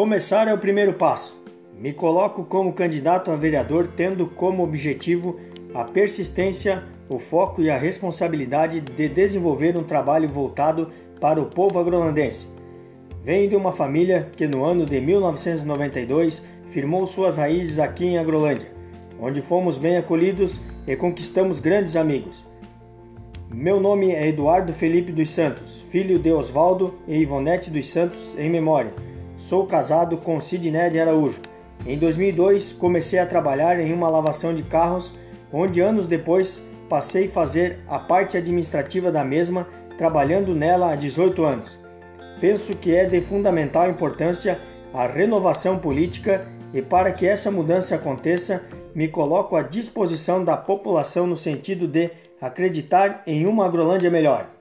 [0.00, 1.38] Começar é o primeiro passo.
[1.78, 5.38] Me coloco como candidato a vereador tendo como objetivo
[5.74, 10.90] a persistência, o foco e a responsabilidade de desenvolver um trabalho voltado
[11.20, 12.48] para o povo agrolandense.
[13.22, 18.72] Venho de uma família que no ano de 1992 firmou suas raízes aqui em Agrolândia,
[19.20, 22.42] onde fomos bem acolhidos e conquistamos grandes amigos.
[23.52, 28.48] Meu nome é Eduardo Felipe dos Santos, filho de Oswaldo e Ivonete dos Santos em
[28.48, 29.09] memória.
[29.40, 31.40] Sou casado com Sidney de Araújo.
[31.86, 35.14] Em 2002 comecei a trabalhar em uma lavação de carros,
[35.50, 41.42] onde anos depois passei a fazer a parte administrativa da mesma, trabalhando nela há 18
[41.42, 41.78] anos.
[42.38, 44.60] Penso que é de fundamental importância
[44.92, 48.62] a renovação política e para que essa mudança aconteça,
[48.94, 54.59] me coloco à disposição da população no sentido de acreditar em uma Agrolândia melhor.